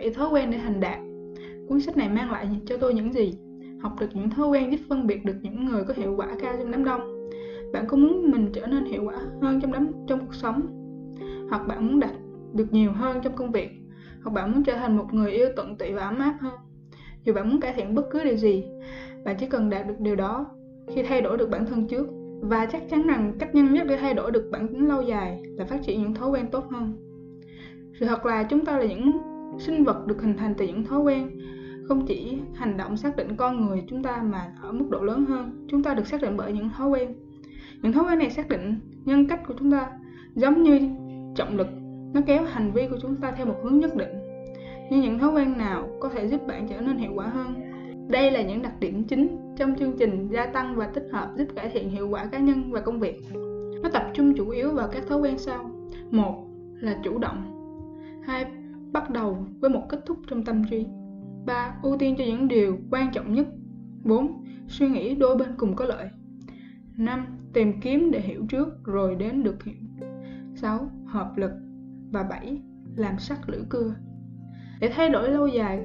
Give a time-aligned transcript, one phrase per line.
[0.00, 0.98] 7 thói quen để thành đạt.
[1.68, 3.38] Cuốn sách này mang lại cho tôi những gì?
[3.80, 6.54] Học được những thói quen giúp phân biệt được những người có hiệu quả cao
[6.58, 7.30] trong đám đông.
[7.72, 10.62] Bạn có muốn mình trở nên hiệu quả hơn trong đám trong cuộc sống?
[11.50, 12.10] Hoặc bạn muốn đạt
[12.52, 13.70] được nhiều hơn trong công việc?
[14.22, 16.54] Hoặc bạn muốn trở thành một người yêu tận tụy và ấm áp hơn?
[17.24, 18.64] Dù bạn muốn cải thiện bất cứ điều gì,
[19.24, 20.46] bạn chỉ cần đạt được điều đó
[20.94, 22.06] khi thay đổi được bản thân trước
[22.40, 25.42] và chắc chắn rằng cách nhanh nhất để thay đổi được bản tính lâu dài
[25.44, 27.10] là phát triển những thói quen tốt hơn
[28.00, 29.12] sự thật là chúng ta là những
[29.58, 31.30] sinh vật được hình thành từ những thói quen
[31.88, 35.24] không chỉ hành động xác định con người chúng ta mà ở mức độ lớn
[35.24, 37.14] hơn, chúng ta được xác định bởi những thói quen
[37.82, 39.90] những thói quen này xác định nhân cách của chúng ta,
[40.34, 40.80] giống như
[41.36, 41.68] trọng lực,
[42.14, 44.10] nó kéo hành vi của chúng ta theo một hướng nhất định
[44.90, 47.70] nhưng những thói quen nào có thể giúp bạn trở nên hiệu quả hơn
[48.10, 51.44] đây là những đặc điểm chính trong chương trình gia tăng và tích hợp giúp
[51.56, 53.22] cải thiện hiệu quả cá nhân và công việc.
[53.82, 55.70] Nó tập trung chủ yếu vào các thói quen sau.
[56.10, 56.46] Một
[56.80, 57.42] là chủ động.
[58.26, 58.46] Hai
[58.92, 60.86] bắt đầu với một kết thúc trong tâm trí.
[61.46, 63.46] Ba ưu tiên cho những điều quan trọng nhất.
[64.04, 66.08] Bốn suy nghĩ đôi bên cùng có lợi.
[66.96, 69.74] Năm tìm kiếm để hiểu trước rồi đến được hiểu.
[70.54, 71.52] Sáu hợp lực
[72.10, 72.62] và bảy
[72.96, 73.94] làm sắc lưỡi cưa.
[74.80, 75.78] Để thay đổi lâu dài,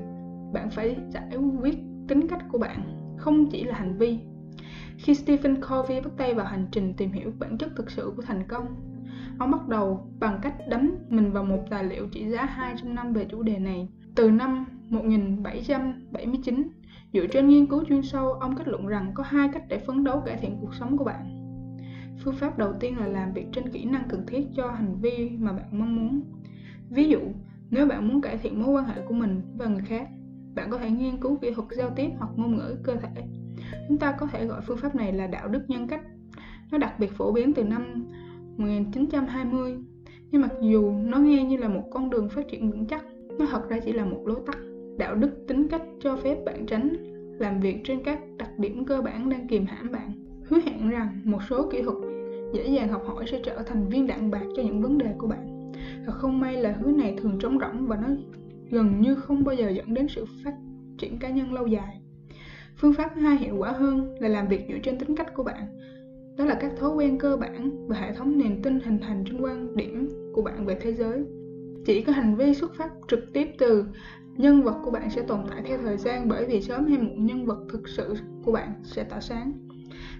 [0.53, 2.79] bạn phải giải quyết tính cách của bạn
[3.17, 4.19] không chỉ là hành vi
[4.97, 8.21] khi Stephen Covey bắt tay vào hành trình tìm hiểu bản chất thực sự của
[8.21, 8.65] thành công
[9.39, 13.13] ông bắt đầu bằng cách đánh mình vào một tài liệu trị giá 200 năm
[13.13, 13.89] về chủ đề này.
[14.15, 16.67] Từ năm 1779,
[17.13, 20.03] dựa trên nghiên cứu chuyên sâu, ông kết luận rằng có hai cách để phấn
[20.03, 21.45] đấu cải thiện cuộc sống của bạn.
[22.23, 25.29] Phương pháp đầu tiên là làm việc trên kỹ năng cần thiết cho hành vi
[25.39, 26.21] mà bạn mong muốn.
[26.89, 27.19] Ví dụ,
[27.69, 30.09] nếu bạn muốn cải thiện mối quan hệ của mình và người khác,
[30.55, 33.23] bạn có thể nghiên cứu kỹ thuật giao tiếp hoặc ngôn ngữ cơ thể.
[33.87, 36.01] Chúng ta có thể gọi phương pháp này là đạo đức nhân cách.
[36.71, 38.05] Nó đặc biệt phổ biến từ năm
[38.57, 39.77] 1920,
[40.31, 43.05] nhưng mặc dù nó nghe như là một con đường phát triển vững chắc,
[43.39, 44.57] nó thật ra chỉ là một lối tắt.
[44.97, 46.89] Đạo đức tính cách cho phép bạn tránh
[47.39, 50.11] làm việc trên các đặc điểm cơ bản đang kìm hãm bạn.
[50.49, 51.97] Hứa hẹn rằng một số kỹ thuật
[52.53, 55.27] dễ dàng học hỏi sẽ trở thành viên đạn bạc cho những vấn đề của
[55.27, 55.71] bạn.
[56.05, 58.07] Thật không may là hứa này thường trống rỗng và nó
[58.69, 60.53] gần như không bao giờ dẫn đến sự phát
[60.97, 62.01] triển cá nhân lâu dài.
[62.77, 65.43] Phương pháp thứ hai hiệu quả hơn là làm việc dựa trên tính cách của
[65.43, 65.77] bạn.
[66.37, 69.41] Đó là các thói quen cơ bản và hệ thống niềm tin hình thành trên
[69.41, 71.23] quan điểm của bạn về thế giới.
[71.85, 73.85] Chỉ có hành vi xuất phát trực tiếp từ
[74.37, 77.25] nhân vật của bạn sẽ tồn tại theo thời gian bởi vì sớm hay muộn
[77.25, 78.13] nhân vật thực sự
[78.43, 79.51] của bạn sẽ tỏa sáng.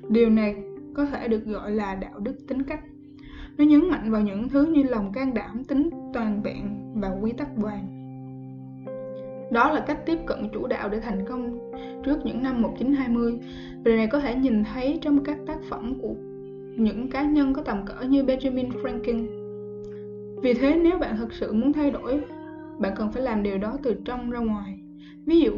[0.09, 0.55] Điều này
[0.95, 2.81] có thể được gọi là đạo đức tính cách.
[3.57, 7.31] Nó nhấn mạnh vào những thứ như lòng can đảm, tính toàn vẹn và quy
[7.31, 8.04] tắc vàng.
[9.55, 11.71] Đó là cách tiếp cận chủ đạo để thành công
[12.03, 13.39] trước những năm 1920.
[13.83, 16.15] Điều này có thể nhìn thấy trong các tác phẩm của
[16.77, 19.27] những cá nhân có tầm cỡ như Benjamin Franklin.
[20.41, 22.21] Vì thế nếu bạn thực sự muốn thay đổi,
[22.79, 24.79] bạn cần phải làm điều đó từ trong ra ngoài.
[25.25, 25.53] Ví dụ,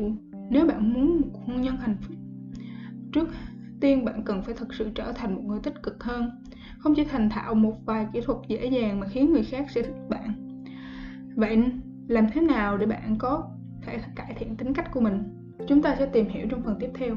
[0.49, 2.15] nếu bạn muốn một hôn nhân hạnh phúc,
[3.13, 3.27] trước
[3.81, 6.29] tiên bạn cần phải thực sự trở thành một người tích cực hơn,
[6.79, 9.81] không chỉ thành thạo một vài kỹ thuật dễ dàng mà khiến người khác sẽ
[9.81, 10.63] thích bạn.
[11.35, 11.63] Vậy
[12.07, 13.56] làm thế nào để bạn có
[13.87, 15.23] thể cải thiện tính cách của mình.
[15.67, 17.15] Chúng ta sẽ tìm hiểu trong phần tiếp theo.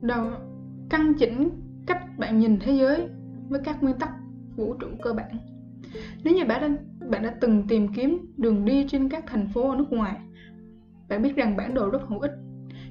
[0.00, 0.26] Đầu
[0.90, 1.50] căn chỉnh
[1.86, 3.08] cách bạn nhìn thế giới
[3.48, 4.10] với các nguyên tắc
[4.56, 5.36] vũ trụ cơ bản.
[6.24, 6.68] Nếu như bạn đã,
[7.08, 10.20] bạn đã từng tìm kiếm đường đi trên các thành phố ở nước ngoài
[11.10, 12.32] bạn biết rằng bản đồ rất hữu ích.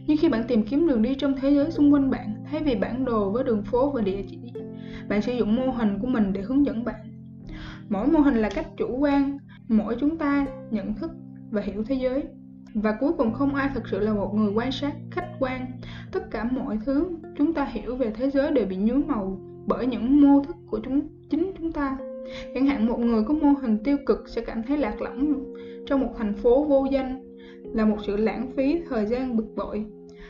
[0.08, 2.76] Nhưng khi bạn tìm kiếm đường đi trong thế giới xung quanh bạn thay vì
[2.76, 4.38] bản đồ với đường phố và địa chỉ
[5.10, 7.02] bạn sử dụng mô hình của mình để hướng dẫn bạn.
[7.90, 9.38] Mỗi mô hình là cách chủ quan
[9.70, 11.12] mỗi chúng ta nhận thức
[11.52, 12.24] và hiểu thế giới.
[12.74, 15.66] Và cuối cùng không ai thực sự là một người quan sát, khách quan.
[16.12, 19.86] Tất cả mọi thứ chúng ta hiểu về thế giới đều bị nhuốm màu bởi
[19.86, 21.98] những mô thức của chúng, chính chúng ta.
[22.54, 25.54] Chẳng hạn một người có mô hình tiêu cực sẽ cảm thấy lạc lõng
[25.86, 29.86] trong một thành phố vô danh, là một sự lãng phí thời gian bực bội.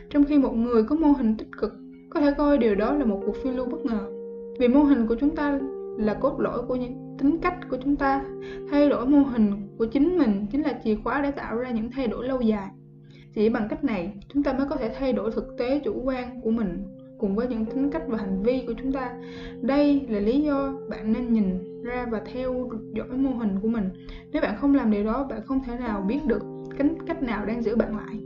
[0.09, 1.73] Trong khi một người có mô hình tích cực
[2.09, 4.09] có thể coi điều đó là một cuộc phiêu lưu bất ngờ,
[4.59, 5.59] vì mô hình của chúng ta
[5.97, 8.23] là cốt lõi của những tính cách của chúng ta,
[8.71, 11.91] thay đổi mô hình của chính mình chính là chìa khóa để tạo ra những
[11.91, 12.69] thay đổi lâu dài.
[13.33, 16.41] Chỉ bằng cách này, chúng ta mới có thể thay đổi thực tế chủ quan
[16.41, 16.83] của mình
[17.17, 19.13] cùng với những tính cách và hành vi của chúng ta.
[19.61, 23.89] Đây là lý do bạn nên nhìn ra và theo dõi mô hình của mình.
[24.31, 26.43] Nếu bạn không làm điều đó, bạn không thể nào biết được
[26.77, 28.19] cánh cách nào đang giữ bạn lại.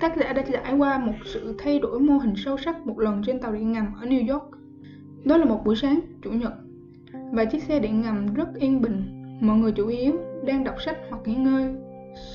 [0.00, 3.22] Tác giả đã trải qua một sự thay đổi mô hình sâu sắc một lần
[3.26, 4.50] trên tàu điện ngầm ở New York.
[5.24, 6.52] Đó là một buổi sáng, chủ nhật
[7.32, 9.02] và chiếc xe điện ngầm rất yên bình.
[9.40, 10.12] Mọi người chủ yếu
[10.46, 11.74] đang đọc sách hoặc nghỉ ngơi.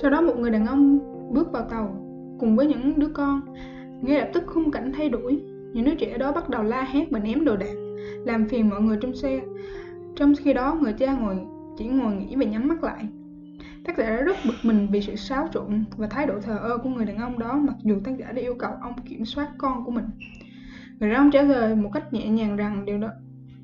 [0.01, 0.99] Sau đó một người đàn ông
[1.33, 1.87] bước vào tàu
[2.39, 3.41] cùng với những đứa con.
[4.01, 5.39] Ngay lập tức khung cảnh thay đổi.
[5.73, 7.75] Những đứa trẻ đó bắt đầu la hét và ném đồ đạc,
[8.25, 9.41] làm phiền mọi người trong xe.
[10.15, 11.37] trong khi đó người cha ngồi
[11.77, 13.07] chỉ ngồi nghĩ và nhắm mắt lại
[13.85, 16.77] tác giả đã rất bực mình vì sự xáo trộn và thái độ thờ ơ
[16.77, 19.47] của người đàn ông đó mặc dù tác giả đã yêu cầu ông kiểm soát
[19.57, 20.05] con của mình
[20.99, 23.07] người đàn ông trả lời một cách nhẹ nhàng rằng điều đó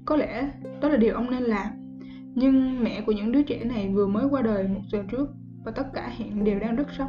[0.06, 0.52] có lẽ
[0.82, 1.68] đó là điều ông nên làm.
[2.36, 5.30] Nhưng mẹ của những đứa trẻ này vừa mới qua đời một giờ trước
[5.64, 7.08] và tất cả hiện đều đang rất sốc.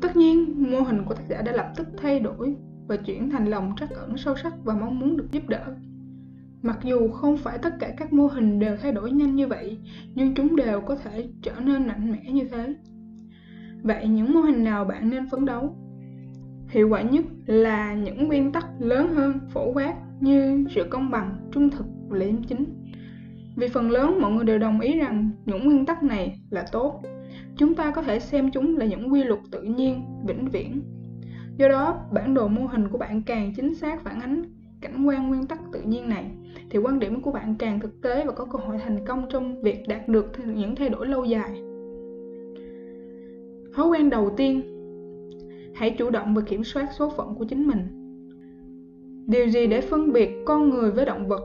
[0.00, 2.56] Tất nhiên, mô hình của tác giả đã lập tức thay đổi
[2.86, 5.74] và chuyển thành lòng trắc ẩn sâu sắc và mong muốn được giúp đỡ.
[6.62, 9.78] Mặc dù không phải tất cả các mô hình đều thay đổi nhanh như vậy,
[10.14, 12.74] nhưng chúng đều có thể trở nên mạnh mẽ như thế.
[13.82, 15.76] Vậy những mô hình nào bạn nên phấn đấu?
[16.68, 21.36] Hiệu quả nhất là những nguyên tắc lớn hơn, phổ quát như sự công bằng,
[21.52, 22.64] trung thực và liêm chính.
[23.56, 27.02] Vì phần lớn mọi người đều đồng ý rằng những nguyên tắc này là tốt.
[27.56, 30.82] Chúng ta có thể xem chúng là những quy luật tự nhiên, vĩnh viễn.
[31.58, 34.44] Do đó, bản đồ mô hình của bạn càng chính xác phản ánh
[34.80, 36.24] cảnh quan nguyên tắc tự nhiên này,
[36.70, 39.62] thì quan điểm của bạn càng thực tế và có cơ hội thành công trong
[39.62, 41.62] việc đạt được những thay đổi lâu dài.
[43.74, 44.62] Thói quen đầu tiên,
[45.74, 48.01] hãy chủ động và kiểm soát số phận của chính mình
[49.26, 51.42] điều gì để phân biệt con người với động vật?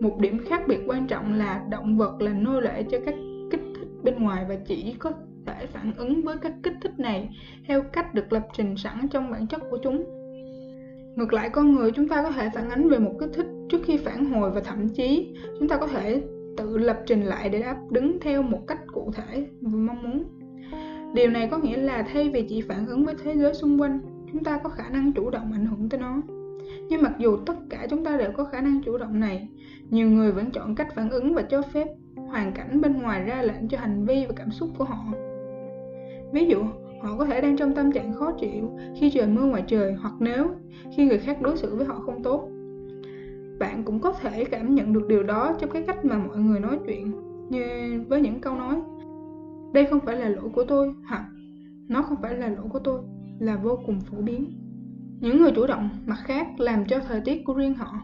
[0.00, 3.14] Một điểm khác biệt quan trọng là động vật là nô lệ cho các
[3.50, 5.12] kích thích bên ngoài và chỉ có
[5.46, 7.28] thể phản ứng với các kích thích này
[7.68, 10.04] theo cách được lập trình sẵn trong bản chất của chúng.
[11.16, 13.78] Ngược lại, con người chúng ta có thể phản ánh về một kích thích trước
[13.84, 16.22] khi phản hồi và thậm chí chúng ta có thể
[16.56, 20.24] tự lập trình lại để đáp đứng theo một cách cụ thể và mong muốn.
[21.14, 24.00] Điều này có nghĩa là thay vì chỉ phản ứng với thế giới xung quanh,
[24.32, 26.22] chúng ta có khả năng chủ động ảnh hưởng tới nó
[26.90, 29.48] nhưng mặc dù tất cả chúng ta đều có khả năng chủ động này,
[29.90, 33.42] nhiều người vẫn chọn cách phản ứng và cho phép hoàn cảnh bên ngoài ra
[33.42, 35.04] lệnh cho hành vi và cảm xúc của họ.
[36.32, 36.62] Ví dụ,
[37.02, 40.14] họ có thể đang trong tâm trạng khó chịu khi trời mưa ngoài trời, hoặc
[40.20, 40.46] nếu
[40.96, 42.48] khi người khác đối xử với họ không tốt.
[43.58, 46.60] Bạn cũng có thể cảm nhận được điều đó trong cái cách mà mọi người
[46.60, 47.12] nói chuyện
[47.48, 47.64] như
[48.08, 48.80] với những câu nói,
[49.72, 51.24] đây không phải là lỗi của tôi hoặc
[51.88, 53.00] nó không phải là lỗi của tôi
[53.38, 54.59] là vô cùng phổ biến
[55.20, 57.94] những người chủ động, mặt khác, làm cho thời tiết của riêng họ.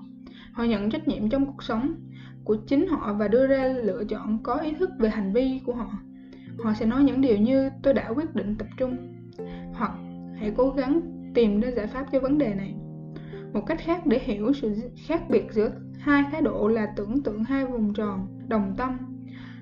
[0.52, 1.94] Họ nhận trách nhiệm trong cuộc sống
[2.44, 5.74] của chính họ và đưa ra lựa chọn có ý thức về hành vi của
[5.74, 5.90] họ.
[6.64, 8.96] Họ sẽ nói những điều như, tôi đã quyết định tập trung.
[9.74, 9.92] Hoặc,
[10.40, 11.00] hãy cố gắng
[11.34, 12.74] tìm ra giải pháp cho vấn đề này.
[13.52, 14.74] Một cách khác để hiểu sự
[15.06, 18.98] khác biệt giữa hai thái độ là tưởng tượng hai vòng tròn, đồng tâm.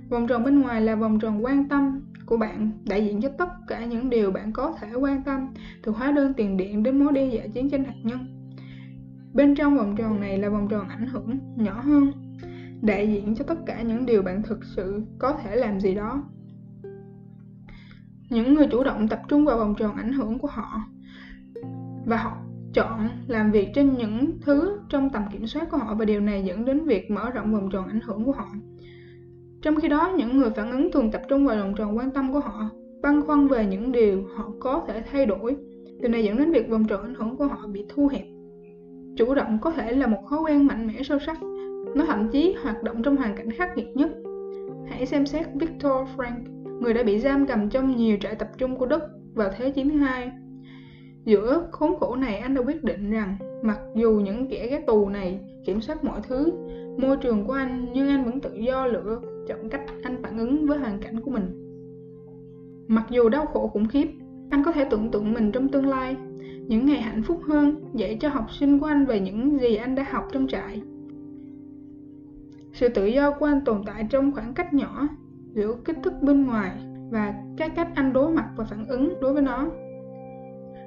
[0.09, 3.49] Vòng tròn bên ngoài là vòng tròn quan tâm của bạn đại diện cho tất
[3.69, 5.49] cả những điều bạn có thể quan tâm,
[5.83, 8.51] từ hóa đơn tiền điện đến mối đe dọa chiến tranh hạt nhân.
[9.35, 12.13] Bên trong vòng tròn này là vòng tròn ảnh hưởng nhỏ hơn,
[12.83, 16.25] đại diện cho tất cả những điều bạn thực sự có thể làm gì đó.
[18.31, 20.81] Những người chủ động tập trung vào vòng tròn ảnh hưởng của họ
[22.07, 22.37] và họ
[22.75, 26.45] chọn làm việc trên những thứ trong tầm kiểm soát của họ và điều này
[26.45, 28.49] dẫn đến việc mở rộng vòng tròn ảnh hưởng của họ
[29.65, 32.33] trong khi đó những người phản ứng thường tập trung vào vòng tròn quan tâm
[32.33, 32.71] của họ
[33.03, 35.57] băn khoăn về những điều họ có thể thay đổi.
[36.01, 38.25] Điều này dẫn đến việc vòng tròn ảnh hưởng của họ bị thu hẹp.
[39.17, 41.43] Chủ động có thể là một thói quen mạnh mẽ sâu sắc
[41.95, 44.11] nó thậm chí hoạt động trong hoàn cảnh khắc nghiệt nhất.
[44.89, 46.45] Hãy xem xét Viktor Frank
[46.81, 49.03] người đã bị giam cầm trong nhiều trại tập trung của Đức
[49.35, 50.31] vào Thế chiến thứ hai.
[51.25, 55.09] Giữa khốn khổ này anh đã quyết định rằng mặc dù những kẻ gác tù
[55.09, 56.53] này kiểm soát mọi thứ,
[56.99, 60.67] môi trường của anh nhưng anh vẫn tự do lựa chọn cách anh phản ứng
[60.67, 61.45] với hoàn cảnh của mình.
[62.89, 64.09] Mặc dù đau khổ khủng khiếp,
[64.51, 66.17] anh có thể tưởng tượng mình trong tương lai,
[66.69, 69.95] những ngày hạnh phúc hơn dạy cho học sinh của anh về những gì anh
[69.95, 70.83] đã học trong trại.
[72.73, 75.09] Sự tự do của anh tồn tại trong khoảng cách nhỏ
[75.55, 76.73] giữa kích thước bên ngoài
[77.11, 79.71] và cái cách anh đối mặt và phản ứng đối với nó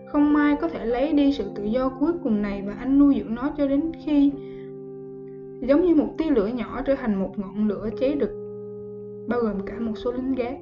[0.08, 3.16] không ai có thể lấy đi sự tự do cuối cùng này và anh nuôi
[3.20, 4.32] dưỡng nó cho đến khi
[5.62, 8.47] giống như một tia lửa nhỏ trở thành một ngọn lửa cháy rực
[9.28, 10.56] bao gồm cả một số lính gác.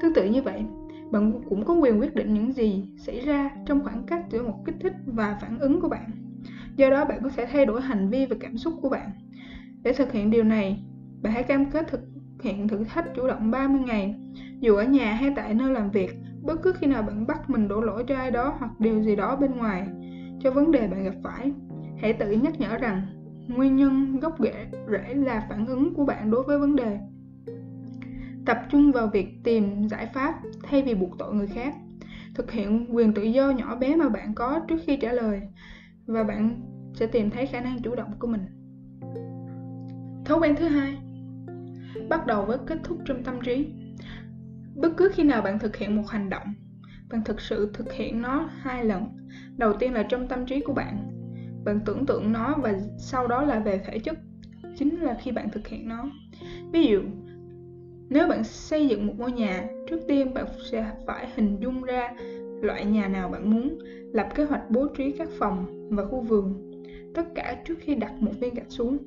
[0.00, 0.64] Tương tự như vậy,
[1.10, 4.62] bạn cũng có quyền quyết định những gì xảy ra trong khoảng cách giữa một
[4.66, 6.10] kích thích và phản ứng của bạn.
[6.76, 9.10] Do đó, bạn có thể thay đổi hành vi và cảm xúc của bạn.
[9.82, 10.84] Để thực hiện điều này,
[11.22, 12.00] bạn hãy cam kết thực
[12.42, 14.14] hiện thử thách chủ động 30 ngày,
[14.60, 17.68] dù ở nhà hay tại nơi làm việc, bất cứ khi nào bạn bắt mình
[17.68, 19.86] đổ lỗi cho ai đó hoặc điều gì đó bên ngoài.
[20.40, 21.52] Cho vấn đề bạn gặp phải,
[22.00, 23.02] hãy tự nhắc nhở rằng
[23.48, 26.98] nguyên nhân gốc rễ rễ là phản ứng của bạn đối với vấn đề
[28.46, 31.74] tập trung vào việc tìm giải pháp thay vì buộc tội người khác.
[32.34, 35.40] Thực hiện quyền tự do nhỏ bé mà bạn có trước khi trả lời,
[36.06, 36.60] và bạn
[36.94, 38.46] sẽ tìm thấy khả năng chủ động của mình.
[40.24, 40.98] Thói quen thứ hai,
[42.08, 43.72] bắt đầu với kết thúc trong tâm trí.
[44.74, 46.54] Bất cứ khi nào bạn thực hiện một hành động,
[47.10, 49.04] bạn thực sự thực hiện nó hai lần,
[49.56, 51.10] đầu tiên là trong tâm trí của bạn.
[51.64, 54.18] Bạn tưởng tượng nó và sau đó là về thể chất,
[54.78, 56.10] chính là khi bạn thực hiện nó.
[56.72, 57.02] Ví dụ
[58.14, 62.12] nếu bạn xây dựng một ngôi nhà, trước tiên bạn sẽ phải hình dung ra
[62.62, 63.78] loại nhà nào bạn muốn,
[64.12, 66.70] lập kế hoạch bố trí các phòng và khu vườn,
[67.14, 68.98] tất cả trước khi đặt một viên gạch xuống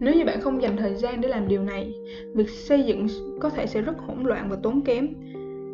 [0.00, 1.94] nếu như bạn không dành thời gian để làm điều này,
[2.34, 3.06] việc xây dựng
[3.40, 5.08] có thể sẽ rất hỗn loạn và tốn kém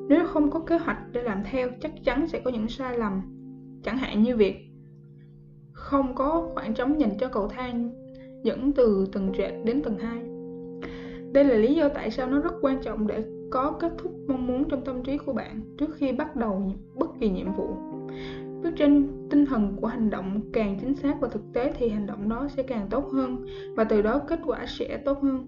[0.08, 3.20] nếu không có kế hoạch để làm theo, chắc chắn sẽ có những sai lầm,
[3.82, 4.56] chẳng hạn như việc
[5.73, 7.90] không có khoảng trống dành cho cầu thang
[8.42, 10.33] dẫn từ tầng trệt đến tầng 2.
[11.34, 14.46] Đây là lý do tại sao nó rất quan trọng để có kết thúc mong
[14.46, 17.76] muốn trong tâm trí của bạn trước khi bắt đầu bất kỳ nhiệm vụ.
[18.62, 22.06] Bước trên tinh thần của hành động càng chính xác và thực tế thì hành
[22.06, 25.46] động đó sẽ càng tốt hơn và từ đó kết quả sẽ tốt hơn.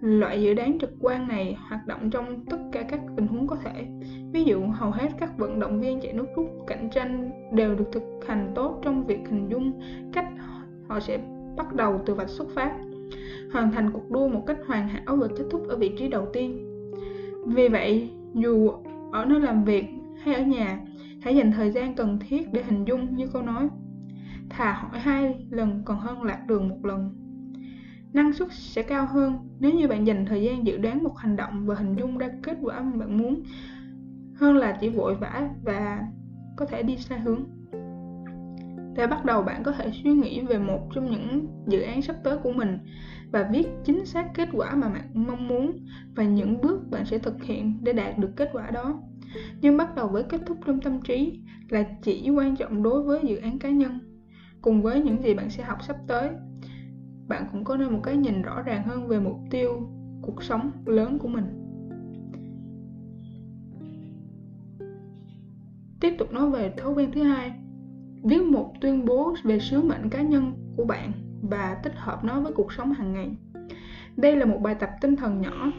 [0.00, 3.56] Loại dự đoán trực quan này hoạt động trong tất cả các tình huống có
[3.56, 3.86] thể.
[4.32, 7.88] Ví dụ, hầu hết các vận động viên chạy nước rút cạnh tranh đều được
[7.92, 9.80] thực hành tốt trong việc hình dung
[10.12, 10.26] cách
[10.88, 11.20] họ sẽ
[11.56, 12.74] bắt đầu từ vạch xuất phát,
[13.52, 16.26] hoàn thành cuộc đua một cách hoàn hảo và kết thúc ở vị trí đầu
[16.32, 16.66] tiên.
[17.46, 18.70] Vì vậy, dù
[19.12, 19.84] ở nơi làm việc
[20.22, 20.80] hay ở nhà,
[21.22, 23.68] hãy dành thời gian cần thiết để hình dung như câu nói
[24.50, 27.14] thà hỏi hai lần còn hơn lạc đường một lần.
[28.12, 31.36] Năng suất sẽ cao hơn nếu như bạn dành thời gian dự đoán một hành
[31.36, 33.42] động và hình dung ra kết quả mà bạn muốn
[34.34, 36.02] hơn là chỉ vội vã và
[36.56, 37.44] có thể đi sai hướng.
[38.96, 42.16] Để bắt đầu bạn có thể suy nghĩ về một trong những dự án sắp
[42.24, 42.78] tới của mình
[43.32, 45.72] và viết chính xác kết quả mà bạn mong muốn
[46.14, 49.02] và những bước bạn sẽ thực hiện để đạt được kết quả đó.
[49.60, 53.20] Nhưng bắt đầu với kết thúc trong tâm trí là chỉ quan trọng đối với
[53.24, 53.98] dự án cá nhân.
[54.62, 56.30] Cùng với những gì bạn sẽ học sắp tới,
[57.28, 59.88] bạn cũng có nên một cái nhìn rõ ràng hơn về mục tiêu,
[60.22, 61.44] cuộc sống lớn của mình.
[66.00, 67.52] Tiếp tục nói về thói quen thứ hai,
[68.24, 72.40] viết một tuyên bố về sứ mệnh cá nhân của bạn và tích hợp nó
[72.40, 73.36] với cuộc sống hàng ngày.
[74.16, 75.72] Đây là một bài tập tinh thần nhỏ.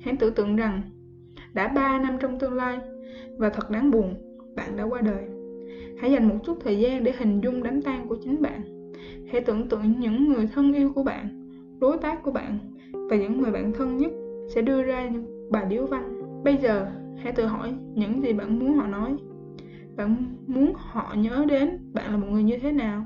[0.00, 0.82] Hãy tưởng tượng rằng
[1.52, 2.78] đã 3 năm trong tương lai
[3.38, 4.14] và thật đáng buồn,
[4.56, 5.24] bạn đã qua đời.
[6.00, 8.92] Hãy dành một chút thời gian để hình dung đám tang của chính bạn.
[9.32, 11.50] Hãy tưởng tượng những người thân yêu của bạn,
[11.80, 12.58] đối tác của bạn
[13.10, 14.12] và những người bạn thân nhất
[14.54, 16.20] sẽ đưa ra những bài điếu văn.
[16.44, 16.86] Bây giờ,
[17.22, 19.16] hãy tự hỏi những gì bạn muốn họ nói.
[19.96, 23.04] Bạn muốn họ nhớ đến bạn là một người như thế nào?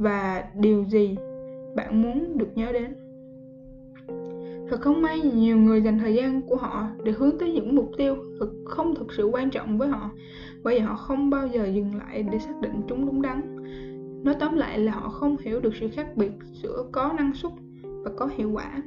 [0.00, 1.16] Và điều gì
[1.76, 2.94] bạn muốn được nhớ đến?
[4.70, 7.90] Thật không may, nhiều người dành thời gian của họ để hướng tới những mục
[7.96, 10.10] tiêu thực không thực sự quan trọng với họ,
[10.62, 13.56] bởi vì họ không bao giờ dừng lại để xác định chúng đúng đắn.
[14.24, 17.52] Nói tóm lại là họ không hiểu được sự khác biệt giữa có năng suất
[17.82, 18.82] và có hiệu quả.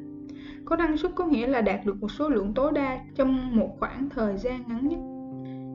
[0.65, 3.79] Có năng suất có nghĩa là đạt được một số lượng tối đa trong một
[3.79, 5.12] khoảng thời gian ngắn nhất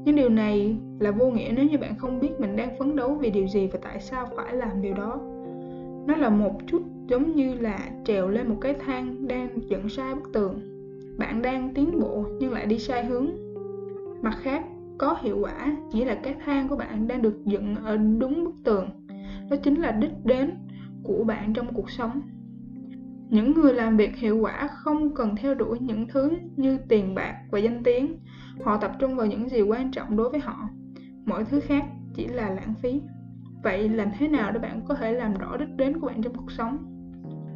[0.05, 3.15] nhưng điều này là vô nghĩa nếu như bạn không biết mình đang phấn đấu
[3.15, 5.21] vì điều gì và tại sao phải làm điều đó.
[6.07, 10.15] Nó là một chút giống như là trèo lên một cái thang đang dẫn sai
[10.15, 10.61] bức tường.
[11.19, 13.29] Bạn đang tiến bộ nhưng lại đi sai hướng.
[14.23, 14.65] Mặt khác,
[14.99, 18.55] có hiệu quả nghĩa là cái thang của bạn đang được dựng ở đúng bức
[18.65, 18.89] tường.
[19.51, 20.51] Đó chính là đích đến
[21.03, 22.21] của bạn trong cuộc sống.
[23.31, 27.35] Những người làm việc hiệu quả không cần theo đuổi những thứ như tiền bạc
[27.51, 28.17] và danh tiếng
[28.65, 30.69] họ tập trung vào những gì quan trọng đối với họ,
[31.25, 31.85] mọi thứ khác
[32.15, 33.01] chỉ là lãng phí.
[33.63, 36.35] Vậy làm thế nào để bạn có thể làm rõ đích đến của bạn trong
[36.35, 36.79] cuộc sống?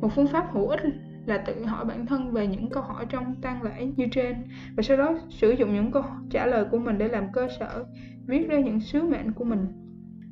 [0.01, 0.81] Một phương pháp hữu ích
[1.27, 4.37] là tự hỏi bản thân về những câu hỏi trong tang lễ như trên
[4.77, 7.85] và sau đó sử dụng những câu trả lời của mình để làm cơ sở,
[8.27, 9.67] viết ra những sứ mệnh của mình.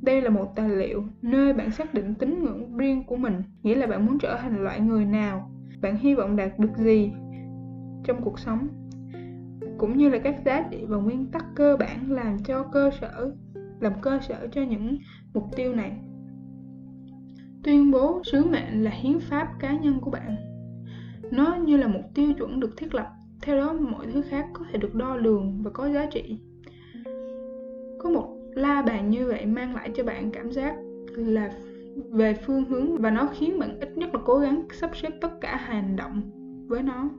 [0.02, 3.74] Đây là một tài liệu nơi bạn xác định tín ngưỡng riêng của mình, nghĩa
[3.74, 5.50] là bạn muốn trở thành loại người nào,
[5.82, 7.12] bạn hy vọng đạt được gì
[8.04, 8.68] trong cuộc sống
[9.80, 13.32] cũng như là các giá trị và nguyên tắc cơ bản làm cho cơ sở,
[13.80, 14.98] làm cơ sở cho những
[15.34, 15.92] mục tiêu này.
[17.64, 20.36] Tuyên bố sứ mệnh là hiến pháp cá nhân của bạn.
[21.30, 23.06] Nó như là một tiêu chuẩn được thiết lập,
[23.42, 26.40] theo đó mọi thứ khác có thể được đo lường và có giá trị.
[27.98, 30.74] Có một la bàn như vậy mang lại cho bạn cảm giác
[31.16, 31.50] là
[32.10, 35.40] về phương hướng và nó khiến bạn ít nhất là cố gắng sắp xếp tất
[35.40, 36.22] cả hành động
[36.68, 37.10] với nó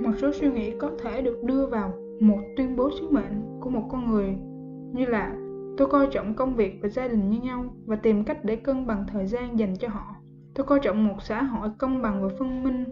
[0.00, 3.70] một số suy nghĩ có thể được đưa vào một tuyên bố sứ mệnh của
[3.70, 4.36] một con người,
[4.92, 5.34] như là,
[5.76, 8.86] tôi coi trọng công việc và gia đình như nhau và tìm cách để cân
[8.86, 10.16] bằng thời gian dành cho họ.
[10.54, 12.84] Tôi coi trọng một xã hội công bằng và phân minh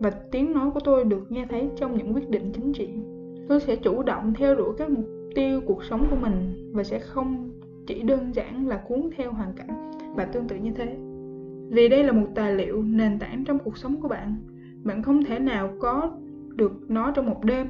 [0.00, 2.88] và tiếng nói của tôi được nghe thấy trong những quyết định chính trị.
[3.48, 6.98] Tôi sẽ chủ động theo đuổi các mục tiêu cuộc sống của mình và sẽ
[6.98, 7.50] không
[7.86, 10.96] chỉ đơn giản là cuốn theo hoàn cảnh và tương tự như thế.
[11.70, 14.36] Vì đây là một tài liệu nền tảng trong cuộc sống của bạn.
[14.84, 16.10] Bạn không thể nào có
[16.56, 17.66] được nó trong một đêm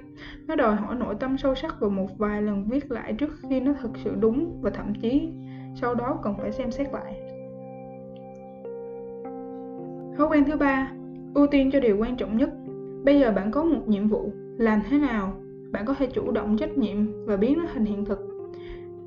[0.46, 3.60] nó đòi hỏi nội tâm sâu sắc và một vài lần viết lại trước khi
[3.60, 5.28] nó thực sự đúng và thậm chí
[5.74, 7.26] sau đó cần phải xem xét lại
[10.16, 10.92] Thói quen thứ ba,
[11.34, 12.50] ưu tiên cho điều quan trọng nhất.
[13.04, 15.34] Bây giờ bạn có một nhiệm vụ, làm thế nào?
[15.72, 18.18] Bạn có thể chủ động trách nhiệm và biến nó thành hiện thực.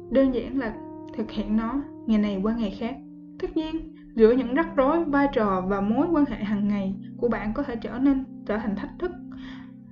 [0.09, 0.73] Đơn giản là
[1.17, 2.95] thực hiện nó ngày này qua ngày khác.
[3.39, 7.27] Tất nhiên, giữa những rắc rối, vai trò và mối quan hệ hàng ngày của
[7.27, 9.11] bạn có thể trở nên trở thành thách thức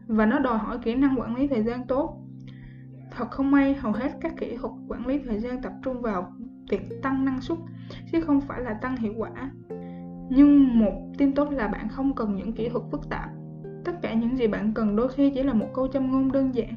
[0.07, 2.17] và nó đòi hỏi kỹ năng quản lý thời gian tốt.
[3.11, 6.33] Thật không may, hầu hết các kỹ thuật quản lý thời gian tập trung vào
[6.69, 7.57] việc tăng năng suất
[8.11, 9.51] chứ không phải là tăng hiệu quả.
[10.29, 13.29] Nhưng một tin tốt là bạn không cần những kỹ thuật phức tạp.
[13.85, 16.55] Tất cả những gì bạn cần đôi khi chỉ là một câu châm ngôn đơn
[16.55, 16.73] giản.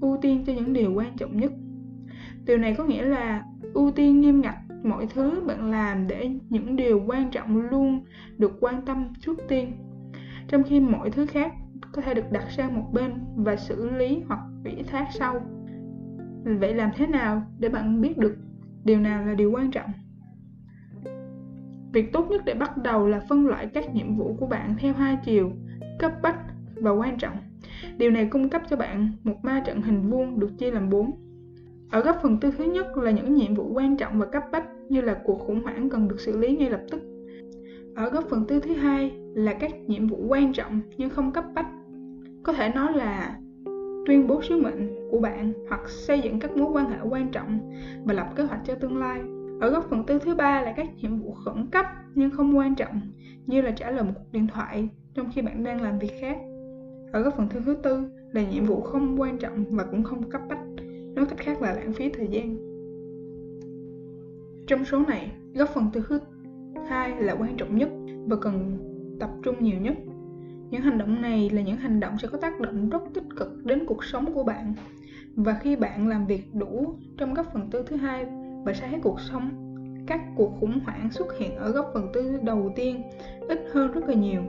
[0.00, 1.52] Ưu tiên cho những điều quan trọng nhất.
[2.46, 6.76] Điều này có nghĩa là ưu tiên nghiêm ngặt mọi thứ bạn làm để những
[6.76, 8.04] điều quan trọng luôn
[8.38, 9.72] được quan tâm trước tiên
[10.48, 11.52] trong khi mọi thứ khác
[11.92, 15.40] có thể được đặt sang một bên và xử lý hoặc ủy thác sau.
[16.44, 18.36] Vậy làm thế nào để bạn biết được
[18.84, 19.90] điều nào là điều quan trọng?
[21.92, 24.94] Việc tốt nhất để bắt đầu là phân loại các nhiệm vụ của bạn theo
[24.94, 25.52] hai chiều,
[25.98, 26.38] cấp bách
[26.74, 27.36] và quan trọng.
[27.96, 31.10] Điều này cung cấp cho bạn một ma trận hình vuông được chia làm bốn.
[31.90, 34.66] Ở góc phần tư thứ nhất là những nhiệm vụ quan trọng và cấp bách
[34.88, 37.02] như là cuộc khủng hoảng cần được xử lý ngay lập tức.
[37.98, 41.44] Ở góc phần tư thứ hai là các nhiệm vụ quan trọng nhưng không cấp
[41.54, 41.66] bách.
[42.42, 43.38] Có thể nói là
[44.06, 47.72] tuyên bố sứ mệnh của bạn hoặc xây dựng các mối quan hệ quan trọng
[48.04, 49.20] và lập kế hoạch cho tương lai.
[49.60, 52.74] Ở góc phần tư thứ ba là các nhiệm vụ khẩn cấp nhưng không quan
[52.74, 53.00] trọng,
[53.46, 56.38] như là trả lời một cuộc điện thoại trong khi bạn đang làm việc khác.
[57.12, 60.40] Ở góc phần thứ tư là nhiệm vụ không quan trọng và cũng không cấp
[60.48, 60.62] bách,
[61.14, 62.68] nói cách khác là lãng phí thời gian
[64.68, 66.20] trong số này, góc phần thứ
[66.88, 67.88] hai là quan trọng nhất
[68.26, 68.78] và cần
[69.20, 69.94] tập trung nhiều nhất.
[70.70, 73.64] Những hành động này là những hành động sẽ có tác động rất tích cực
[73.64, 74.74] đến cuộc sống của bạn.
[75.34, 78.26] Và khi bạn làm việc đủ trong góc phần tư thứ hai
[78.64, 79.50] bạn sẽ thấy cuộc sống
[80.06, 83.02] các cuộc khủng hoảng xuất hiện ở góc phần tư đầu tiên
[83.48, 84.42] ít hơn rất là nhiều.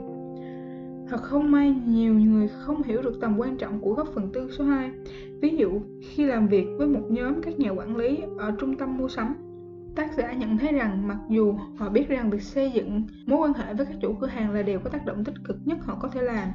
[1.08, 4.50] Thật không may, nhiều người không hiểu được tầm quan trọng của góc phần tư
[4.50, 4.90] số 2.
[5.40, 8.98] Ví dụ, khi làm việc với một nhóm các nhà quản lý ở trung tâm
[8.98, 9.34] mua sắm,
[9.96, 13.52] tác giả nhận thấy rằng mặc dù họ biết rằng việc xây dựng mối quan
[13.52, 15.94] hệ với các chủ cửa hàng là điều có tác động tích cực nhất họ
[16.00, 16.48] có thể làm,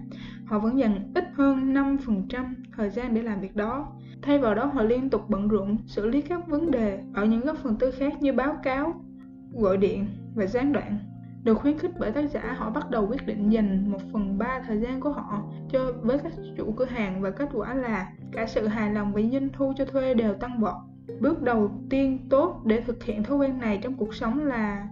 [0.46, 3.92] họ vẫn dành ít hơn 5% thời gian để làm việc đó.
[4.22, 7.42] Thay vào đó họ liên tục bận rộn xử lý các vấn đề ở những
[7.42, 8.94] góc phần tư khác như báo cáo,
[9.54, 10.98] gọi điện và gián đoạn
[11.46, 14.62] được khuyến khích bởi tác giả họ bắt đầu quyết định dành một phần ba
[14.68, 18.46] thời gian của họ cho với các chủ cửa hàng và kết quả là cả
[18.46, 20.76] sự hài lòng và doanh thu cho thuê đều tăng vọt
[21.20, 24.88] bước đầu tiên tốt để thực hiện thói quen này trong cuộc sống là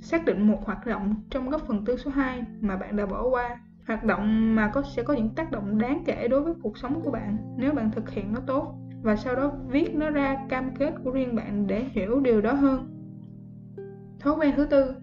[0.00, 3.28] xác định một hoạt động trong góc phần tư số 2 mà bạn đã bỏ
[3.28, 3.60] qua.
[3.86, 7.00] Hoạt động mà có, sẽ có những tác động đáng kể đối với cuộc sống
[7.04, 10.76] của bạn nếu bạn thực hiện nó tốt và sau đó viết nó ra cam
[10.76, 12.88] kết của riêng bạn để hiểu điều đó hơn.
[14.20, 14.94] Thói quen thứ tư,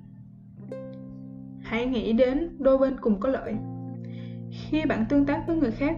[1.61, 3.55] hãy nghĩ đến đôi bên cùng có lợi.
[4.51, 5.95] Khi bạn tương tác với người khác,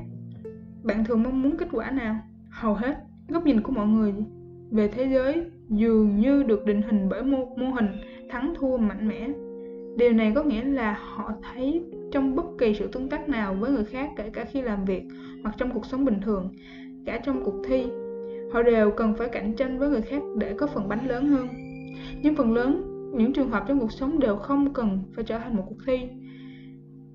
[0.83, 2.15] bạn thường mong muốn kết quả nào?
[2.49, 4.13] Hầu hết góc nhìn của mọi người
[4.71, 7.87] về thế giới dường như được định hình bởi mô, mô hình
[8.29, 9.29] thắng thua mạnh mẽ.
[9.97, 13.71] Điều này có nghĩa là họ thấy trong bất kỳ sự tương tác nào với
[13.71, 15.03] người khác kể cả khi làm việc
[15.43, 16.49] hoặc trong cuộc sống bình thường
[17.05, 17.85] cả trong cuộc thi
[18.51, 21.47] họ đều cần phải cạnh tranh với người khác để có phần bánh lớn hơn.
[22.21, 22.83] Nhưng phần lớn
[23.15, 25.99] những trường hợp trong cuộc sống đều không cần phải trở thành một cuộc thi.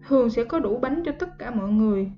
[0.09, 2.11] Thường sẽ có đủ bánh cho tất cả mọi người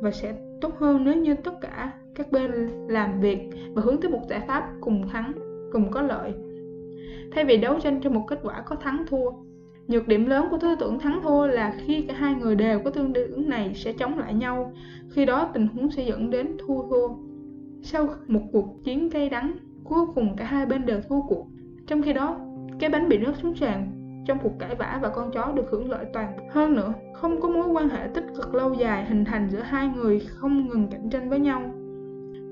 [0.00, 2.50] và sẽ tốt hơn nếu như tất cả các bên
[2.88, 3.38] làm việc
[3.74, 5.32] và hướng tới một giải pháp cùng thắng,
[5.72, 6.32] cùng có lợi.
[7.32, 9.30] Thay vì đấu tranh cho một kết quả có thắng thua,
[9.88, 12.90] nhược điểm lớn của tư tưởng thắng thua là khi cả hai người đều có
[12.90, 14.72] tương ứng này sẽ chống lại nhau,
[15.10, 17.08] khi đó tình huống sẽ dẫn đến thua thua.
[17.82, 19.52] Sau một cuộc chiến cay đắng,
[19.84, 21.46] cuối cùng cả hai bên đều thua cuộc.
[21.86, 22.36] Trong khi đó,
[22.78, 23.92] cái bánh bị rớt xuống sàn,
[24.26, 27.48] trong cuộc cãi vã và con chó được hưởng lợi toàn hơn nữa, không có
[27.48, 31.10] mối quan hệ tích cực lâu dài hình thành giữa hai người không ngừng cạnh
[31.10, 31.62] tranh với nhau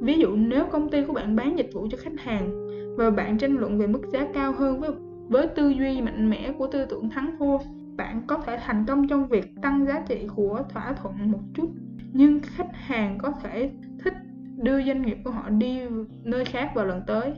[0.00, 3.38] ví dụ nếu công ty của bạn bán dịch vụ cho khách hàng và bạn
[3.38, 4.90] tranh luận về mức giá cao hơn với
[5.30, 7.58] với tư duy mạnh mẽ của tư tưởng thắng thua,
[7.96, 11.70] bạn có thể thành công trong việc tăng giá trị của thỏa thuận một chút.
[12.12, 13.70] Nhưng khách hàng có thể
[14.04, 14.14] thích
[14.56, 15.80] đưa doanh nghiệp của họ đi
[16.24, 17.32] nơi khác vào lần tới.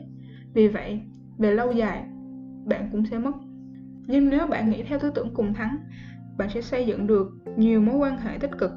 [0.53, 1.01] Vì vậy,
[1.37, 2.03] về lâu dài,
[2.65, 3.35] bạn cũng sẽ mất.
[4.07, 5.77] Nhưng nếu bạn nghĩ theo tư tưởng cùng thắng,
[6.37, 8.71] bạn sẽ xây dựng được nhiều mối quan hệ tích cực.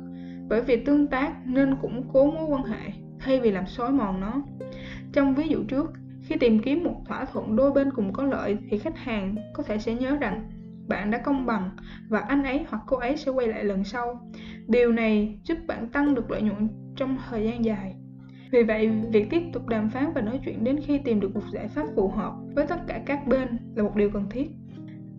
[0.49, 4.21] Bởi vì tương tác nên củng cố mối quan hệ thay vì làm xói mòn
[4.21, 4.43] nó.
[5.13, 8.59] Trong ví dụ trước khi tìm kiếm một thỏa thuận đôi bên cùng có lợi
[8.71, 10.51] thì khách hàng có thể sẽ nhớ rằng
[10.89, 11.71] bạn đã công bằng
[12.09, 14.31] và anh ấy hoặc cô ấy sẽ quay lại lần sau.
[14.69, 17.95] Điều này giúp bạn tăng được lợi nhuận trong thời gian dài.
[18.51, 21.43] Vì vậy, việc tiếp tục đàm phán và nói chuyện đến khi tìm được một
[21.53, 24.51] giải pháp phù hợp với tất cả các bên là một điều cần thiết.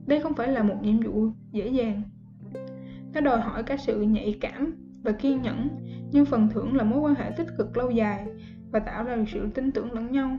[0.05, 2.01] đây không phải là một nhiệm vụ dễ dàng.
[3.13, 5.69] Nó đòi hỏi cả sự nhạy cảm và kiên nhẫn
[6.11, 8.25] nhưng phần thưởng là mối quan hệ tích cực lâu dài
[8.71, 10.37] và tạo ra sự tin tưởng lẫn nhau.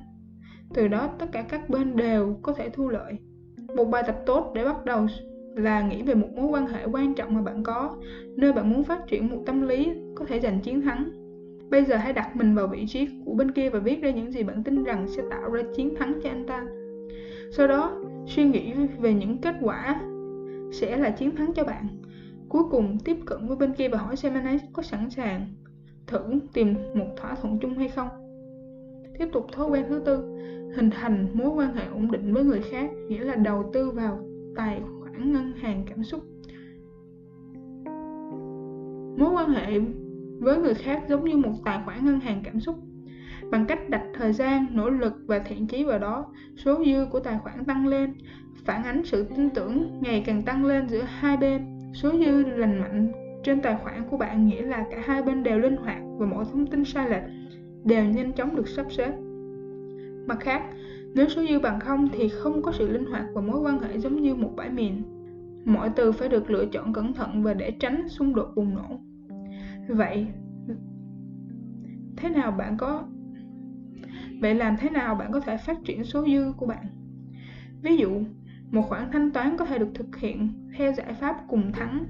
[0.75, 3.19] Từ đó, tất cả các bên đều có thể thu lợi.
[3.77, 5.07] Một bài tập tốt để bắt đầu
[5.55, 7.97] là nghĩ về một mối quan hệ quan trọng mà bạn có,
[8.37, 11.11] nơi bạn muốn phát triển một tâm lý có thể giành chiến thắng.
[11.71, 14.33] Bây giờ hãy đặt mình vào vị trí của bên kia và viết ra những
[14.33, 16.67] gì bạn tin rằng sẽ tạo ra chiến thắng cho anh ta.
[17.51, 20.01] Sau đó, suy nghĩ về những kết quả
[20.73, 21.87] sẽ là chiến thắng cho bạn
[22.49, 25.47] cuối cùng tiếp cận với bên kia và hỏi xem anh ấy có sẵn sàng
[26.07, 28.09] thử tìm một thỏa thuận chung hay không.
[29.19, 30.39] Tiếp tục thói quen thứ tư,
[30.77, 34.19] hình thành mối quan hệ ổn định với người khác, nghĩa là đầu tư vào
[34.57, 36.21] tài khoản ngân hàng cảm xúc.
[39.19, 39.81] Mối quan hệ
[40.41, 42.77] với người khác giống như một tài khoản ngân hàng cảm xúc.
[43.51, 47.21] Bằng cách đặt thời gian, nỗ lực và thiện chí vào đó, số dư của
[47.21, 48.15] tài khoản tăng lên,
[48.65, 52.81] phản ánh sự tin tưởng ngày càng tăng lên giữa hai bên số dư lành
[52.81, 56.27] mạnh trên tài khoản của bạn nghĩa là cả hai bên đều linh hoạt và
[56.27, 57.23] mọi thông tin sai lệch
[57.85, 59.13] đều nhanh chóng được sắp xếp.
[60.27, 60.63] Mặt khác,
[61.15, 63.99] nếu số dư bằng không thì không có sự linh hoạt và mối quan hệ
[63.99, 65.03] giống như một bãi mìn.
[65.65, 69.01] Mọi từ phải được lựa chọn cẩn thận và để tránh xung đột bùng nổ.
[69.89, 70.27] Vậy,
[72.17, 73.05] thế nào bạn có,
[74.41, 76.87] vậy làm thế nào bạn có thể phát triển số dư của bạn?
[77.83, 78.23] Ví dụ
[78.71, 82.07] một khoản thanh toán có thể được thực hiện theo giải pháp cùng thắng,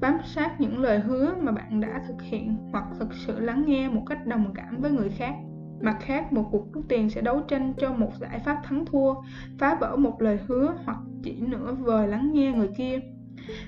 [0.00, 3.88] bám sát những lời hứa mà bạn đã thực hiện hoặc thực sự lắng nghe
[3.88, 5.34] một cách đồng cảm với người khác.
[5.80, 9.14] Mặt khác, một cuộc rút tiền sẽ đấu tranh cho một giải pháp thắng thua,
[9.58, 13.00] phá vỡ một lời hứa hoặc chỉ nửa vời lắng nghe người kia.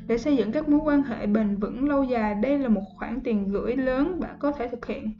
[0.07, 3.21] Để xây dựng các mối quan hệ bền vững lâu dài, đây là một khoản
[3.21, 5.11] tiền gửi lớn bạn có thể thực hiện.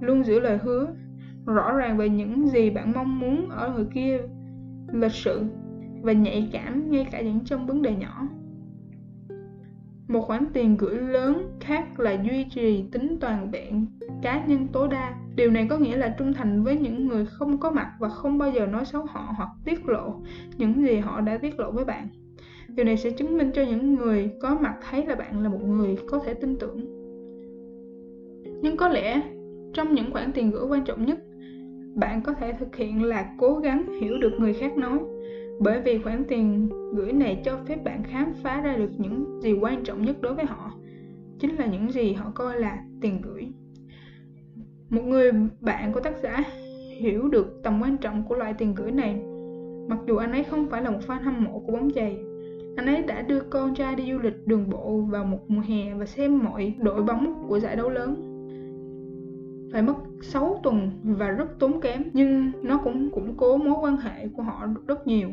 [0.00, 0.86] Luôn giữ lời hứa,
[1.46, 4.20] rõ ràng về những gì bạn mong muốn ở người kia.
[4.92, 5.42] Lịch sự
[6.04, 8.28] và nhạy cảm ngay cả những trong vấn đề nhỏ.
[10.08, 13.86] Một khoản tiền gửi lớn khác là duy trì tính toàn vẹn
[14.22, 15.14] cá nhân tối đa.
[15.36, 18.38] Điều này có nghĩa là trung thành với những người không có mặt và không
[18.38, 20.14] bao giờ nói xấu họ hoặc tiết lộ
[20.56, 22.08] những gì họ đã tiết lộ với bạn.
[22.68, 25.62] Điều này sẽ chứng minh cho những người có mặt thấy là bạn là một
[25.62, 26.80] người có thể tin tưởng.
[28.62, 29.22] Nhưng có lẽ
[29.72, 31.18] trong những khoản tiền gửi quan trọng nhất,
[31.94, 34.98] bạn có thể thực hiện là cố gắng hiểu được người khác nói
[35.60, 39.52] bởi vì khoản tiền gửi này cho phép bạn khám phá ra được những gì
[39.52, 40.72] quan trọng nhất đối với họ,
[41.38, 43.48] chính là những gì họ coi là tiền gửi.
[44.90, 46.44] Một người bạn của tác giả
[47.00, 49.20] hiểu được tầm quan trọng của loại tiền gửi này.
[49.88, 52.18] Mặc dù anh ấy không phải là một fan hâm mộ của bóng chày,
[52.76, 55.94] anh ấy đã đưa con trai đi du lịch đường bộ vào một mùa hè
[55.94, 58.33] và xem mọi đội bóng của giải đấu lớn
[59.74, 63.96] phải mất 6 tuần và rất tốn kém, nhưng nó cũng củng cố mối quan
[63.96, 65.28] hệ của họ rất nhiều.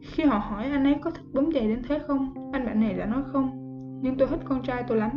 [0.00, 2.94] Khi họ hỏi anh ấy có thích bấm giày đến thế không, anh bạn này
[2.94, 3.50] đã nói không,
[4.02, 5.10] nhưng tôi thích con trai tôi lắm.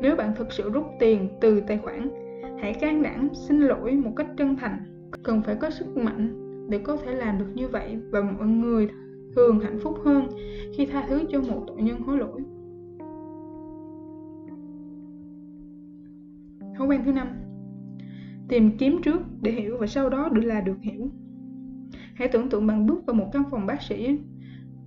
[0.00, 2.08] Nếu bạn thực sự rút tiền từ tài khoản,
[2.60, 4.78] hãy can đảm xin lỗi một cách chân thành.
[5.22, 8.88] Cần phải có sức mạnh để có thể làm được như vậy và mọi người
[9.36, 10.28] thường hạnh phúc hơn
[10.76, 12.40] khi tha thứ cho một tội nhân hối lỗi.
[16.78, 17.43] Thói quen thứ năm
[18.48, 21.10] tìm kiếm trước để hiểu và sau đó được là được hiểu.
[22.14, 24.18] Hãy tưởng tượng bạn bước vào một căn phòng bác sĩ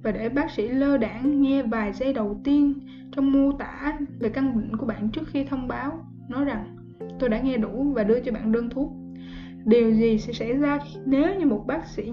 [0.04, 2.74] và để bác sĩ lơ đãng nghe vài giây đầu tiên
[3.12, 6.78] trong mô tả về căn bệnh của bạn trước khi thông báo, nói rằng,
[7.20, 8.91] tôi đã nghe đủ và đưa cho bạn đơn thuốc.
[9.65, 12.12] Điều gì sẽ xảy ra nếu như một bác sĩ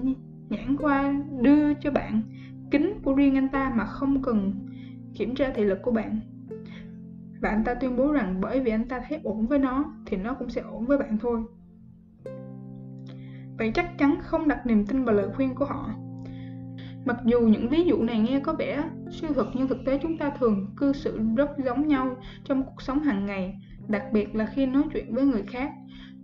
[0.49, 2.21] nhãn khoa đưa cho bạn
[2.71, 4.53] kính của riêng anh ta mà không cần
[5.13, 6.19] kiểm tra thị lực của bạn?
[7.41, 10.17] Và anh ta tuyên bố rằng bởi vì anh ta thấy ổn với nó, thì
[10.17, 11.43] nó cũng sẽ ổn với bạn thôi.
[13.57, 15.89] Bạn chắc chắn không đặt niềm tin vào lời khuyên của họ.
[17.05, 20.17] Mặc dù những ví dụ này nghe có vẻ siêu thực, nhưng thực tế chúng
[20.17, 23.55] ta thường cư xử rất giống nhau trong cuộc sống hàng ngày,
[23.87, 25.71] đặc biệt là khi nói chuyện với người khác.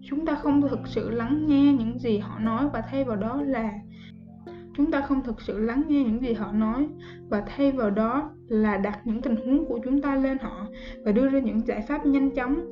[0.10, 3.42] Chúng ta không thực sự lắng nghe những gì họ nói và thay vào đó
[3.42, 3.72] là,
[4.78, 6.88] chúng ta không thực sự lắng nghe những gì họ nói
[7.30, 10.68] và thay vào đó là đặt những tình huống của chúng ta lên họ
[11.06, 12.70] và đưa ra những giải pháp nhanh chóng,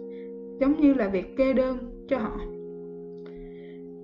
[0.60, 1.78] giống như là việc kê đơn
[2.10, 2.40] cho họ.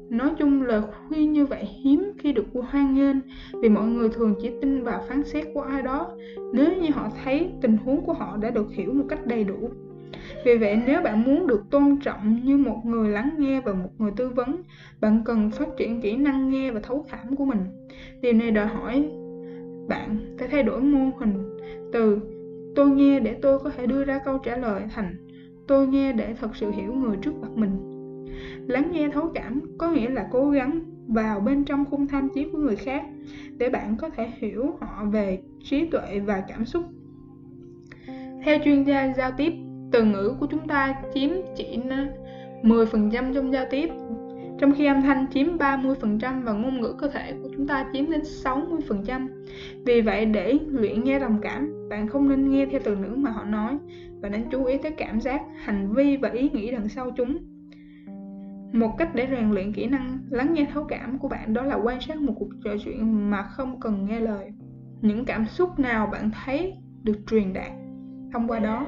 [0.10, 3.16] Nói chung lời khuyên như vậy hiếm khi được hoan nghênh
[3.62, 6.12] vì mọi người thường chỉ tin vào phán xét của ai đó.
[6.54, 9.70] Nếu như họ thấy tình huống của họ đã được hiểu một cách đầy đủ,
[10.46, 13.90] vì vậy nếu bạn muốn được tôn trọng như một người lắng nghe và một
[13.98, 14.62] người tư vấn,
[15.02, 17.60] bạn cần phát triển kỹ năng nghe và thấu cảm của mình.
[18.22, 19.10] Điều này đòi hỏi
[19.88, 21.58] bạn phải thay đổi mô hình
[21.92, 22.20] từ
[22.76, 25.16] tôi nghe để tôi có thể đưa ra câu trả lời thành
[25.68, 27.96] tôi nghe để thật sự hiểu người trước mặt mình
[28.68, 32.50] lắng nghe thấu cảm có nghĩa là cố gắng vào bên trong khung tham chiếu
[32.52, 33.04] của người khác
[33.58, 36.84] để bạn có thể hiểu họ về trí tuệ và cảm xúc.
[38.44, 39.54] Theo chuyên gia giao tiếp,
[39.92, 41.80] từ ngữ của chúng ta chiếm chỉ
[42.64, 43.90] 10% trong giao tiếp
[44.58, 48.12] trong khi âm thanh chiếm 30% và ngôn ngữ cơ thể của chúng ta chiếm
[48.12, 49.28] đến 60%.
[49.86, 53.32] Vì vậy để luyện nghe đồng cảm, bạn không nên nghe theo từ ngữ mà
[53.32, 53.78] họ nói
[54.22, 57.38] và nên chú ý tới cảm giác, hành vi và ý nghĩ đằng sau chúng.
[58.74, 61.76] Một cách để rèn luyện kỹ năng lắng nghe thấu cảm của bạn đó là
[61.76, 64.52] quan sát một cuộc trò chuyện mà không cần nghe lời.
[65.02, 67.72] Những cảm xúc nào bạn thấy được truyền đạt
[68.34, 68.88] thông qua đó.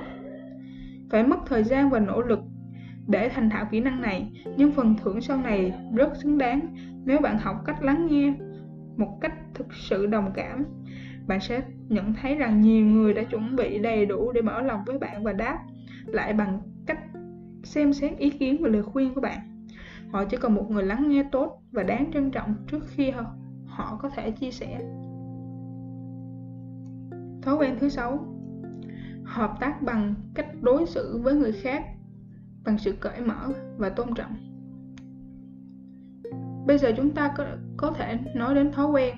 [1.09, 2.39] Phải mất thời gian và nỗ lực
[3.07, 7.19] để thành thạo kỹ năng này, nhưng phần thưởng sau này rất xứng đáng nếu
[7.19, 8.33] bạn học cách lắng nghe
[8.97, 10.65] một cách thực sự đồng cảm.
[11.27, 14.79] Bạn sẽ nhận thấy rằng nhiều người đã chuẩn bị đầy đủ để mở lòng
[14.85, 15.59] với bạn và đáp
[16.05, 16.99] lại bằng cách
[17.63, 19.39] xem xét ý kiến và lời khuyên của bạn.
[20.11, 23.25] Họ chỉ cần một người lắng nghe tốt và đáng trân trọng trước khi họ,
[23.65, 24.79] họ có thể chia sẻ.
[27.41, 28.25] Thói quen thứ sáu
[29.23, 31.83] Hợp tác bằng cách đối xử với người khác
[32.67, 34.35] bằng sự cởi mở và tôn trọng.
[36.67, 37.45] Bây giờ chúng ta có,
[37.77, 39.15] có thể nói đến thói quen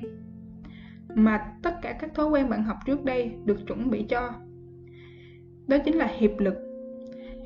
[1.15, 4.33] mà tất cả các thói quen bạn học trước đây được chuẩn bị cho.
[5.67, 6.53] Đó chính là hiệp lực.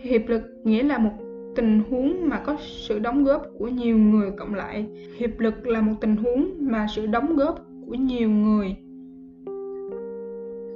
[0.01, 1.11] Hiệp lực nghĩa là một
[1.55, 4.87] tình huống mà có sự đóng góp của nhiều người cộng lại.
[5.17, 8.75] Hiệp lực là một tình huống mà sự đóng góp của nhiều người.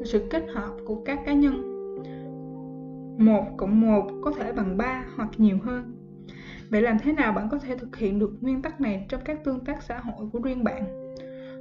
[0.05, 1.76] Sự kết hợp của các cá nhân.
[3.17, 5.93] 1 cộng 1 có thể bằng 3 hoặc nhiều hơn.
[6.69, 9.43] Vậy làm thế nào bạn có thể thực hiện được nguyên tắc này trong các
[9.43, 10.83] tương tác xã hội của riêng bạn?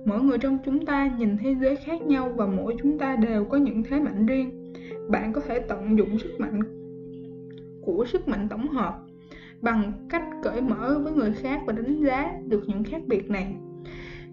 [0.07, 3.45] Mỗi người trong chúng ta nhìn thế giới khác nhau và mỗi chúng ta đều
[3.45, 4.73] có những thế mạnh riêng.
[5.09, 6.61] Bạn có thể tận dụng sức mạnh
[7.83, 8.99] của sức mạnh tổng hợp
[9.61, 13.57] bằng cách cởi mở với người khác và đánh giá được những khác biệt này.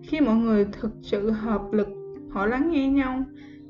[0.04, 1.88] Khi mọi người thực sự hợp lực,
[2.30, 3.24] họ lắng nghe nhau,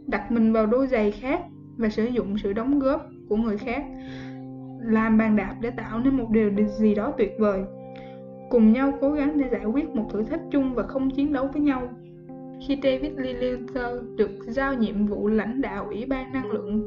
[0.07, 1.41] đặt mình vào đôi giày khác
[1.77, 3.85] và sử dụng sự đóng góp của người khác
[4.79, 7.63] làm bàn đạp để tạo nên một điều gì đó tuyệt vời
[8.49, 11.47] cùng nhau cố gắng để giải quyết một thử thách chung và không chiến đấu
[11.53, 11.89] với nhau
[12.67, 16.83] khi David Lilliter được giao nhiệm vụ lãnh đạo Ủy ban Năng lượng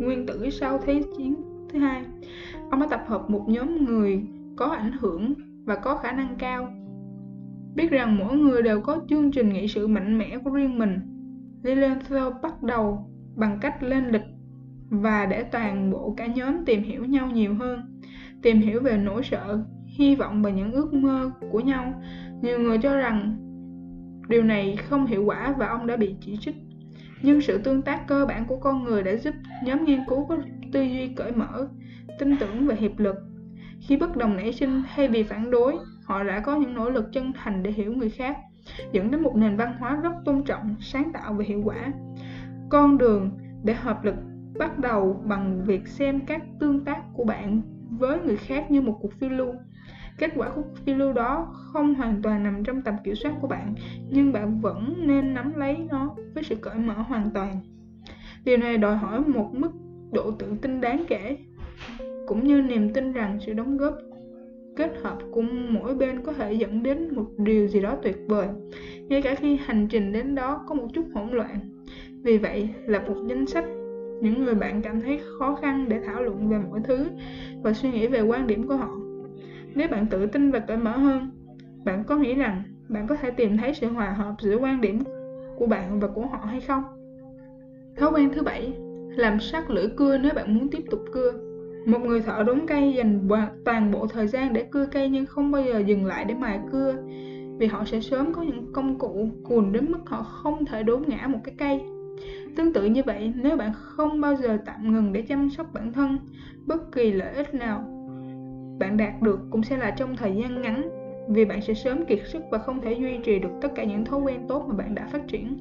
[0.00, 1.34] Nguyên tử sau Thế chiến
[1.68, 2.02] thứ hai,
[2.70, 4.22] ông đã tập hợp một nhóm người
[4.56, 6.68] có ảnh hưởng và có khả năng cao.
[7.74, 11.00] Biết rằng mỗi người đều có chương trình nghị sự mạnh mẽ của riêng mình,
[11.62, 14.37] Lilliter bắt đầu bằng cách lên lịch
[14.90, 18.00] và để toàn bộ cả nhóm tìm hiểu nhau nhiều hơn.
[18.42, 22.02] Tìm hiểu về nỗi sợ, hy vọng và những ước mơ của nhau.
[22.42, 23.36] Nhiều người cho rằng
[24.28, 26.54] điều này không hiệu quả và ông đã bị chỉ trích.
[27.22, 30.36] Nhưng sự tương tác cơ bản của con người đã giúp nhóm nghiên cứu có
[30.72, 31.68] tư duy cởi mở,
[32.18, 33.16] tin tưởng và hiệp lực.
[33.80, 37.12] Khi bất đồng nảy sinh thay vì phản đối, họ đã có những nỗ lực
[37.12, 38.36] chân thành để hiểu người khác,
[38.92, 41.92] dẫn đến một nền văn hóa rất tôn trọng, sáng tạo và hiệu quả.
[42.68, 43.30] Con đường
[43.64, 44.14] để hợp lực
[44.58, 47.60] bắt đầu bằng việc xem các tương tác của bạn
[47.98, 49.54] với người khác như một cuộc phiêu lưu.
[50.18, 53.34] Kết quả của cuộc phiêu lưu đó không hoàn toàn nằm trong tầm kiểm soát
[53.40, 53.74] của bạn,
[54.10, 57.60] nhưng bạn vẫn nên nắm lấy nó với sự cởi mở hoàn toàn.
[58.44, 59.70] Điều này đòi hỏi một mức
[60.12, 61.36] độ tự tin đáng kể,
[62.26, 63.94] cũng như niềm tin rằng sự đóng góp,
[64.76, 68.48] kết hợp của mỗi bên có thể dẫn đến một điều gì đó tuyệt vời,
[69.08, 71.58] ngay cả khi hành trình đến đó có một chút hỗn loạn.
[72.22, 73.64] Vì vậy lập một danh sách
[74.20, 77.06] những người bạn cảm thấy khó khăn để thảo luận về mọi thứ
[77.62, 78.90] và suy nghĩ về quan điểm của họ.
[79.74, 81.30] Nếu bạn tự tin và cởi mở hơn,
[81.84, 85.02] bạn có nghĩ rằng bạn có thể tìm thấy sự hòa hợp giữa quan điểm
[85.56, 86.82] của bạn và của họ hay không?
[87.96, 88.72] Thói quen thứ bảy,
[89.16, 91.32] làm sắc lưỡi cưa nếu bạn muốn tiếp tục cưa.
[91.86, 93.28] Một người thợ đốn cây dành
[93.64, 96.60] toàn bộ thời gian để cưa cây nhưng không bao giờ dừng lại để mài
[96.72, 96.94] cưa,
[97.58, 101.02] vì họ sẽ sớm có những công cụ cùn đến mức họ không thể đốn
[101.06, 101.80] ngã một cái cây.
[102.56, 105.92] Tương tự như vậy, nếu bạn không bao giờ tạm ngừng để chăm sóc bản
[105.92, 106.18] thân,
[106.66, 107.94] bất kỳ lợi ích nào
[108.78, 110.88] bạn đạt được cũng sẽ là trong thời gian ngắn,
[111.28, 114.04] vì bạn sẽ sớm kiệt sức và không thể duy trì được tất cả những
[114.04, 115.56] thói quen tốt mà bạn đã phát triển.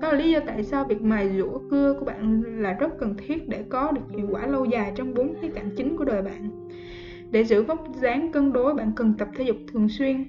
[0.00, 3.14] Đó là lý do tại sao việc mài rũa cưa của bạn là rất cần
[3.18, 6.22] thiết để có được hiệu quả lâu dài trong bốn khía cạnh chính của đời
[6.22, 6.68] bạn.
[7.30, 10.24] Để giữ vóc dáng cân đối, bạn cần tập thể dục thường xuyên,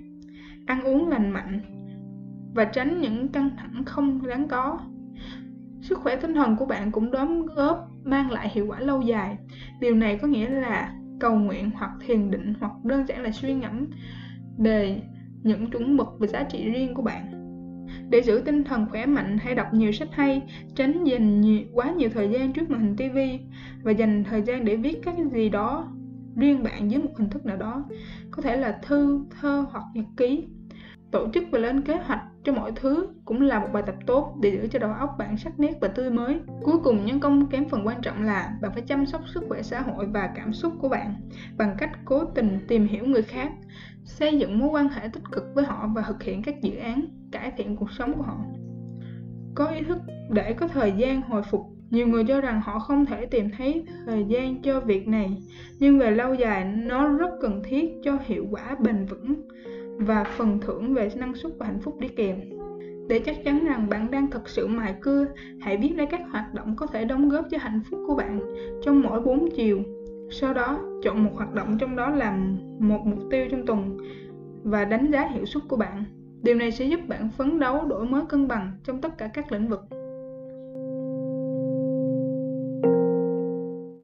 [0.65, 1.59] ăn uống lành mạnh
[2.55, 4.79] và tránh những căng thẳng không đáng có
[5.89, 9.37] sức khỏe tinh thần của bạn cũng đóng góp mang lại hiệu quả lâu dài.
[9.79, 13.53] Điều này có nghĩa là cầu nguyện hoặc thiền định hoặc đơn giản là suy
[13.53, 13.87] ngẫm
[14.57, 15.01] về
[15.43, 17.31] những chuẩn mực và giá trị riêng của bạn.
[18.09, 20.41] Để giữ tinh thần khỏe mạnh hãy đọc nhiều sách hay
[20.75, 23.17] tránh dành nhiều, quá nhiều thời gian trước màn hình tv
[23.83, 25.87] và dành thời gian để viết các gì đó
[26.35, 27.85] riêng bạn dưới một hình thức nào đó
[28.31, 30.47] có thể là thư thơ hoặc nhật ký.
[31.11, 34.35] Tổ chức và lên kế hoạch cho mọi thứ cũng là một bài tập tốt
[34.41, 36.39] để giữ cho đầu óc bạn sắc nét và tươi mới.
[36.61, 39.61] Cuối cùng nhân công kém phần quan trọng là bạn phải chăm sóc sức khỏe
[39.61, 41.15] xã hội và cảm xúc của bạn
[41.57, 43.51] bằng cách cố tình tìm hiểu người khác,
[44.03, 47.05] xây dựng mối quan hệ tích cực với họ và thực hiện các dự án
[47.31, 48.37] cải thiện cuộc sống của họ.
[49.55, 49.97] Có ý thức
[50.29, 53.85] để có thời gian hồi phục nhiều người cho rằng họ không thể tìm thấy
[54.05, 55.37] thời gian cho việc này
[55.79, 59.47] nhưng về lâu dài nó rất cần thiết cho hiệu quả bền vững
[59.99, 62.39] và phần thưởng về năng suất và hạnh phúc đi kèm.
[63.09, 65.25] Để chắc chắn rằng bạn đang thực sự mài cưa,
[65.61, 68.39] hãy viết ra các hoạt động có thể đóng góp cho hạnh phúc của bạn
[68.81, 69.79] trong mỗi 4 chiều.
[70.31, 73.97] Sau đó, chọn một hoạt động trong đó làm một mục tiêu trong tuần
[74.63, 76.03] và đánh giá hiệu suất của bạn.
[76.41, 79.51] Điều này sẽ giúp bạn phấn đấu đổi mới cân bằng trong tất cả các
[79.51, 79.81] lĩnh vực.